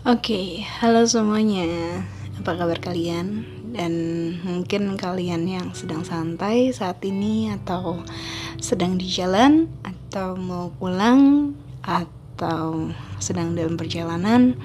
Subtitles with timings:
[0.00, 2.00] Oke, halo semuanya.
[2.40, 3.44] Apa kabar kalian?
[3.76, 3.92] Dan
[4.40, 8.00] mungkin kalian yang sedang santai saat ini atau
[8.56, 11.52] sedang di jalan atau mau pulang
[11.84, 12.88] atau
[13.20, 14.56] sedang dalam perjalanan.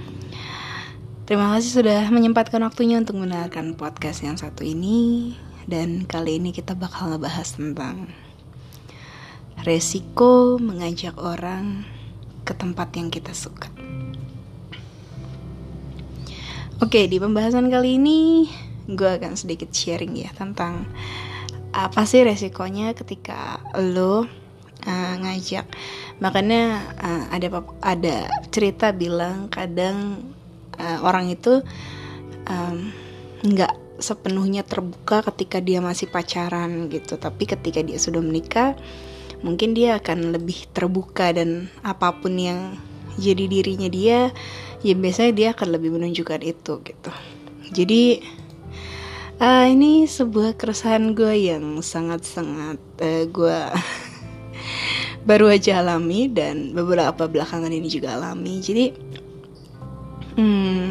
[1.28, 5.36] Terima kasih sudah menyempatkan waktunya untuk mendengarkan podcast yang satu ini
[5.68, 8.08] dan kali ini kita bakal ngebahas tentang
[9.68, 11.84] resiko mengajak orang
[12.48, 13.85] ke tempat yang kita suka.
[16.84, 18.52] Oke, di pembahasan kali ini
[18.92, 20.84] gue akan sedikit sharing ya tentang
[21.72, 24.28] apa sih resikonya ketika lo
[24.84, 25.64] uh, ngajak.
[26.20, 30.20] Makanya uh, ada ada cerita bilang kadang
[30.76, 31.64] uh, orang itu
[33.48, 38.76] nggak sepenuhnya terbuka ketika dia masih pacaran gitu, tapi ketika dia sudah menikah
[39.48, 42.76] mungkin dia akan lebih terbuka dan apa pun yang
[43.16, 44.36] jadi dirinya dia
[44.86, 47.12] ya biasanya dia akan lebih menunjukkan itu gitu.
[47.74, 48.22] Jadi
[49.42, 53.60] uh, ini sebuah keresahan gue yang sangat-sangat uh, gue
[55.30, 58.62] baru aja alami dan beberapa belakangan ini juga alami.
[58.62, 58.86] Jadi
[60.38, 60.86] hmm,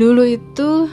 [0.00, 0.88] dulu itu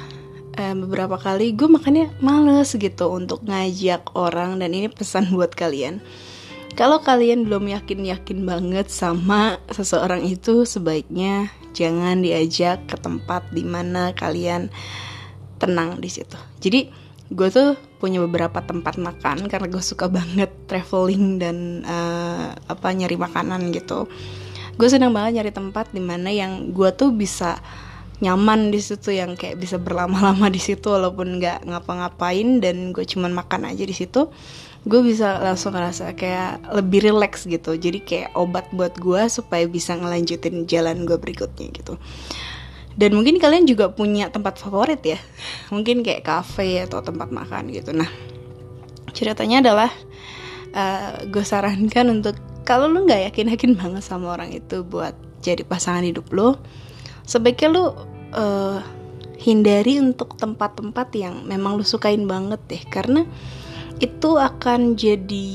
[0.59, 6.03] uh, beberapa kali gue makanya males gitu untuk ngajak orang dan ini pesan buat kalian
[6.73, 14.11] kalau kalian belum yakin-yakin banget sama seseorang itu, sebaiknya jangan diajak ke tempat di mana
[14.15, 14.67] kalian
[15.61, 16.37] tenang di situ.
[16.59, 16.89] Jadi
[17.31, 23.15] gue tuh punya beberapa tempat makan karena gue suka banget traveling dan uh, apa nyari
[23.15, 24.09] makanan gitu.
[24.75, 27.61] Gue senang banget nyari tempat di mana yang gue tuh bisa
[28.21, 33.33] nyaman di situ yang kayak bisa berlama-lama di situ walaupun nggak ngapa-ngapain dan gue cuman
[33.33, 34.29] makan aja di situ
[34.81, 37.77] gue bisa langsung ngerasa kayak lebih relax gitu.
[37.77, 42.01] Jadi kayak obat buat gue supaya bisa ngelanjutin jalan gue berikutnya gitu.
[42.97, 45.21] Dan mungkin kalian juga punya tempat favorit ya.
[45.73, 47.93] Mungkin kayak cafe atau tempat makan gitu.
[47.93, 48.09] Nah
[49.13, 49.91] ceritanya adalah
[50.73, 52.35] uh, gue sarankan untuk
[52.65, 56.61] kalau lu nggak yakin yakin banget sama orang itu buat jadi pasangan hidup lo
[57.25, 57.83] sebaiknya lu
[58.35, 58.79] uh,
[59.41, 62.83] hindari untuk tempat-tempat yang memang lu sukain banget deh.
[62.87, 63.25] Karena
[64.01, 65.49] itu akan jadi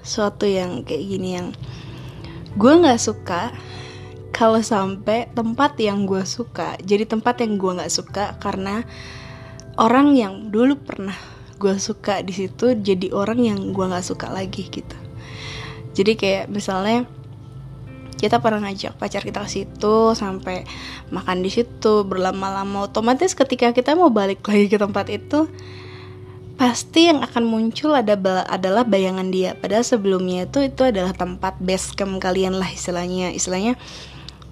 [0.00, 1.48] suatu yang kayak gini yang
[2.58, 3.54] gue nggak suka
[4.30, 6.78] kalau sampai tempat yang gue suka.
[6.80, 8.82] Jadi tempat yang gue nggak suka karena
[9.78, 11.16] orang yang dulu pernah
[11.60, 14.96] gue suka di situ jadi orang yang gue nggak suka lagi gitu.
[15.92, 17.04] Jadi kayak misalnya
[18.20, 20.68] kita pernah ngajak pacar kita ke situ sampai
[21.08, 25.48] makan di situ berlama-lama otomatis ketika kita mau balik lagi ke tempat itu
[26.60, 29.56] pasti yang akan muncul ada adalah bayangan dia.
[29.56, 33.80] Padahal sebelumnya itu itu adalah tempat base camp kalian lah istilahnya, istilahnya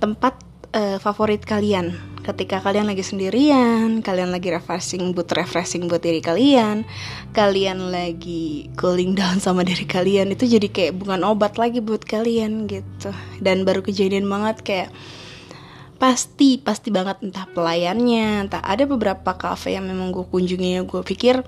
[0.00, 0.40] tempat
[0.72, 1.92] uh, favorit kalian.
[2.28, 6.84] Ketika kalian lagi sendirian, kalian lagi refreshing, buat refreshing buat diri kalian,
[7.32, 12.68] kalian lagi cooling down sama diri kalian, itu jadi kayak bukan obat lagi buat kalian
[12.68, 13.16] gitu.
[13.40, 14.90] Dan baru kejadian banget kayak
[15.96, 21.40] pasti pasti banget entah pelayannya, entah ada beberapa cafe yang memang gue kunjungi, gue pikir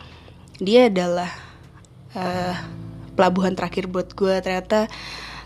[0.65, 1.29] dia adalah
[2.17, 2.57] uh,
[3.21, 4.89] pelabuhan terakhir buat gue ternyata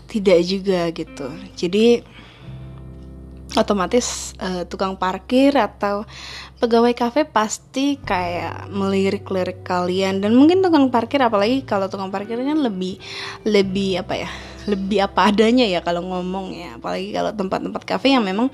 [0.05, 2.05] tidak juga gitu jadi
[3.55, 6.03] otomatis uh, tukang parkir atau
[6.59, 10.19] pegawai kafe pasti kayak melirik-lirik kalian.
[10.19, 12.99] Dan mungkin tukang parkir apalagi kalau tukang parkir kan lebih
[13.47, 14.29] lebih apa ya
[14.65, 16.77] lebih apa adanya ya kalau ngomong ya.
[16.77, 18.51] Apalagi kalau tempat-tempat kafe yang memang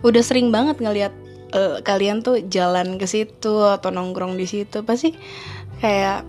[0.00, 1.12] udah sering banget ngelihat
[1.52, 5.14] uh, kalian tuh jalan ke situ atau nongkrong di situ pasti
[5.82, 6.26] kayak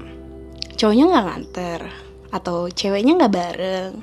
[0.80, 1.82] cowoknya nggak nganter
[2.30, 3.94] atau ceweknya nggak bareng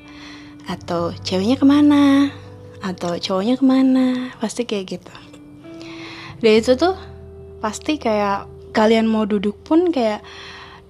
[0.66, 2.30] atau ceweknya ke mana
[2.86, 5.14] atau cowoknya ke mana pasti kayak gitu.
[6.38, 6.94] Dan itu tuh
[7.58, 10.22] pasti kayak kalian mau duduk pun kayak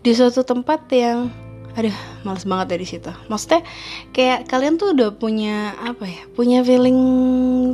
[0.03, 1.31] di suatu tempat yang
[1.77, 1.93] aduh
[2.25, 3.13] males banget dari situ.
[3.29, 3.65] Maksudnya
[4.13, 7.01] kayak kalian tuh udah punya apa ya punya feeling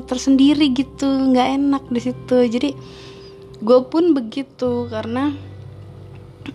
[0.06, 2.38] tersendiri gitu nggak enak di situ.
[2.46, 2.70] Jadi
[3.62, 5.30] gue pun begitu karena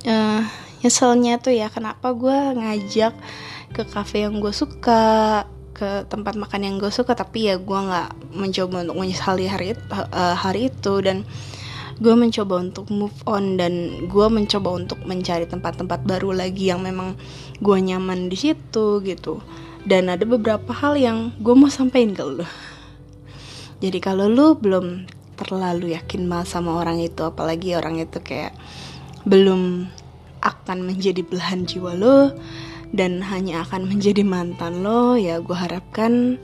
[0.04, 0.44] uh,
[0.84, 3.16] nyeselnya tuh ya kenapa gue ngajak
[3.72, 5.44] ke cafe yang gue suka
[5.78, 9.84] ke tempat makan yang gue suka tapi ya gue nggak mencoba untuk menyesali hari itu,
[9.94, 10.94] uh, hari itu.
[11.06, 11.22] Dan
[12.02, 17.14] gue mencoba untuk move on dan gue mencoba untuk mencari tempat-tempat baru lagi yang memang
[17.62, 19.46] gue nyaman di situ gitu.
[19.86, 22.48] Dan ada beberapa hal yang gue mau sampaikan ke lo
[23.78, 25.06] jadi kalau lo belum
[25.38, 28.58] terlalu yakin banget sama orang itu apalagi orang itu kayak
[29.30, 29.86] belum
[30.42, 32.34] akan menjadi belahan jiwa lo
[32.96, 36.40] dan hanya akan menjadi mantan lo ya gue harapkan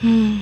[0.00, 0.40] hmm,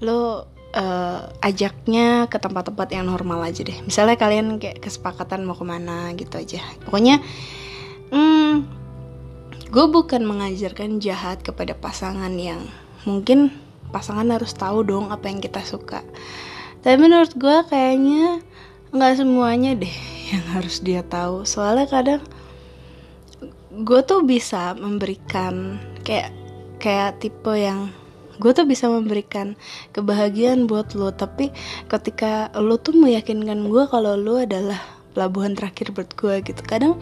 [0.00, 3.78] lo uh, ajaknya ke tempat-tempat yang normal aja deh.
[3.86, 6.60] Misalnya kalian kayak kesepakatan mau ke mana gitu aja.
[6.84, 7.22] Pokoknya
[8.10, 8.66] hmm,
[9.70, 12.66] gue bukan mengajarkan jahat kepada pasangan yang
[13.06, 13.54] mungkin
[13.94, 16.02] pasangan harus tahu dong apa yang kita suka.
[16.82, 18.44] Tapi menurut gue kayaknya
[18.94, 19.96] nggak semuanya deh
[20.34, 21.46] yang harus dia tahu.
[21.46, 22.22] Soalnya kadang
[23.82, 26.30] gue tuh bisa memberikan kayak
[26.78, 27.90] kayak tipe yang
[28.38, 29.54] gue tuh bisa memberikan
[29.94, 31.54] kebahagiaan buat lo tapi
[31.86, 34.78] ketika lo tuh meyakinkan gue kalau lo adalah
[35.14, 36.62] pelabuhan terakhir buat gue gitu.
[36.66, 36.98] Kadang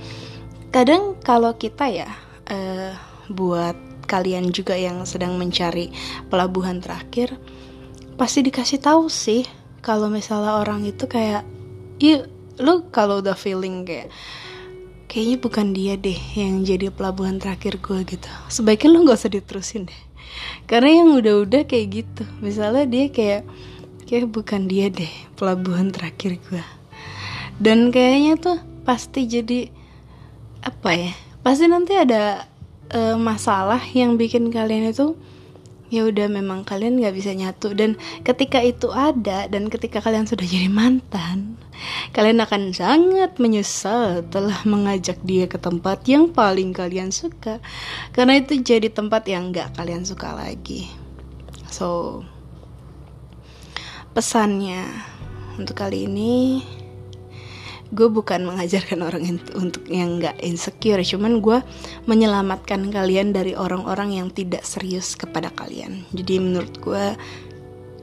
[0.73, 2.09] kadang kalau kita ya
[2.53, 2.93] uh,
[3.33, 3.77] buat
[4.09, 5.89] kalian juga yang sedang mencari
[6.29, 7.41] pelabuhan terakhir
[8.21, 9.49] pasti dikasih tahu sih
[9.81, 11.49] kalau misalnya orang itu kayak
[11.97, 12.29] iya
[12.61, 14.13] lo kalau udah feeling kayak
[15.13, 18.31] kayaknya bukan dia deh yang jadi pelabuhan terakhir gue gitu.
[18.49, 20.01] Sebaiknya lo gak usah diterusin deh.
[20.65, 22.25] Karena yang udah-udah kayak gitu.
[22.41, 23.45] Misalnya dia kayak
[24.13, 25.09] kayak bukan dia deh
[25.41, 26.61] pelabuhan terakhir gue
[27.57, 29.73] dan kayaknya tuh pasti jadi
[30.61, 32.45] apa ya pasti nanti ada
[32.93, 35.17] uh, masalah yang bikin kalian itu
[35.93, 37.77] ya udah memang kalian nggak bisa nyatu.
[37.77, 41.61] Dan ketika itu ada dan ketika kalian sudah jadi mantan
[42.15, 47.59] kalian akan sangat menyesal telah mengajak dia ke tempat yang paling kalian suka.
[48.15, 50.89] Karena itu jadi tempat yang nggak kalian suka lagi.
[51.69, 52.23] So
[54.13, 54.85] pesannya
[55.57, 56.61] untuk kali ini
[57.93, 61.61] gue bukan mengajarkan orang untuk yang nggak insecure cuman gue
[62.09, 66.09] menyelamatkan kalian dari orang-orang yang tidak serius kepada kalian.
[66.17, 67.05] Jadi menurut gue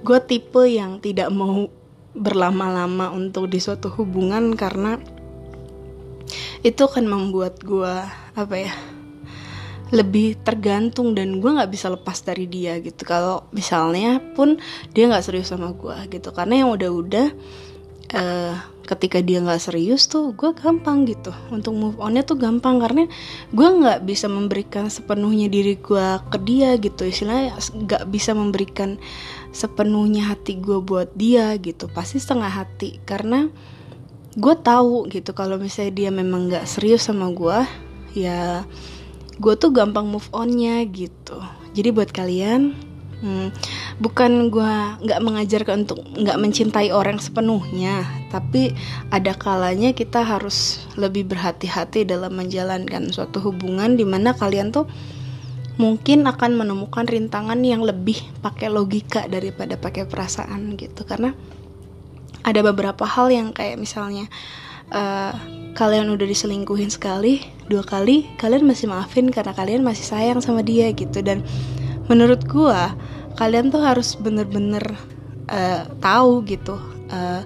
[0.05, 1.67] gue tipe yang tidak mau
[2.13, 5.01] berlama-lama untuk di suatu hubungan karena
[6.61, 7.93] itu akan membuat gue
[8.37, 8.73] apa ya
[9.89, 13.01] lebih tergantung dan gue nggak bisa lepas dari dia gitu.
[13.09, 14.61] Kalau misalnya pun
[14.93, 16.29] dia nggak serius sama gue gitu.
[16.29, 17.33] Karena yang udah-udah
[18.13, 18.55] uh,
[18.89, 21.29] ketika dia nggak serius tuh gue gampang gitu.
[21.53, 23.05] Untuk move onnya tuh gampang karena
[23.53, 27.05] gue nggak bisa memberikan sepenuhnya diri gue ke dia gitu.
[27.05, 28.97] Istilahnya nggak bisa memberikan
[29.53, 31.85] sepenuhnya hati gue buat dia gitu.
[31.89, 33.49] Pasti setengah hati karena
[34.33, 37.65] gue tahu gitu kalau misalnya dia memang nggak serius sama gue
[38.13, 38.61] ya
[39.41, 41.37] gue tuh gampang move onnya gitu.
[41.77, 42.88] Jadi buat kalian
[43.19, 43.51] Hmm,
[43.99, 44.73] bukan gue
[45.03, 48.71] nggak mengajarkan untuk nggak mencintai orang sepenuhnya, tapi
[49.11, 54.87] ada kalanya kita harus lebih berhati-hati dalam menjalankan suatu hubungan di mana kalian tuh
[55.75, 61.03] mungkin akan menemukan rintangan yang lebih pakai logika daripada pakai perasaan gitu.
[61.03, 61.35] Karena
[62.47, 64.31] ada beberapa hal yang kayak misalnya
[64.95, 65.35] uh,
[65.75, 70.87] kalian udah diselingkuhin sekali dua kali kalian masih maafin karena kalian masih sayang sama dia
[70.95, 71.19] gitu.
[71.19, 71.43] Dan
[72.09, 72.81] menurut gue
[73.37, 74.83] kalian tuh harus bener-bener
[75.47, 76.75] uh, tahu gitu
[77.13, 77.45] uh,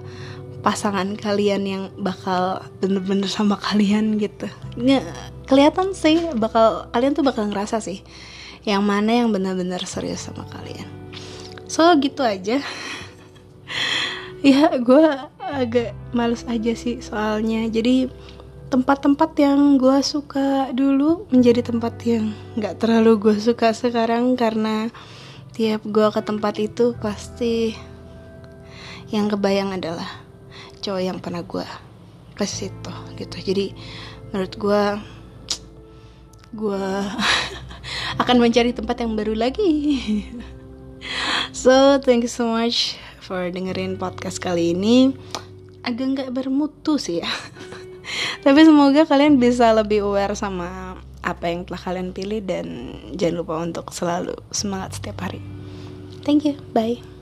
[0.64, 4.48] pasangan kalian yang bakal bener-bener sama kalian gitu.
[4.80, 5.04] Nggak
[5.44, 8.00] kelihatan sih bakal kalian tuh bakal ngerasa sih
[8.64, 10.88] yang mana yang benar-benar serius sama kalian.
[11.68, 12.58] So gitu aja.
[14.44, 15.08] Ya gue
[15.40, 17.64] agak males aja sih soalnya.
[17.72, 18.12] Jadi
[18.74, 24.90] tempat-tempat yang gue suka dulu menjadi tempat yang nggak terlalu gue suka sekarang karena
[25.54, 27.78] tiap gue ke tempat itu pasti
[29.14, 30.10] yang kebayang adalah
[30.82, 31.62] cowok yang pernah gue
[32.34, 33.36] ke situ gitu.
[33.38, 33.70] Jadi
[34.34, 34.82] menurut gue
[36.58, 36.86] gue
[38.26, 39.70] akan mencari tempat yang baru lagi.
[41.54, 45.14] So thank you so much for dengerin podcast kali ini.
[45.86, 47.28] Agak nggak bermutu sih ya
[48.44, 53.54] tapi semoga kalian bisa lebih aware sama apa yang telah kalian pilih dan jangan lupa
[53.64, 55.40] untuk selalu semangat setiap hari.
[56.22, 56.60] Thank you.
[56.76, 57.13] Bye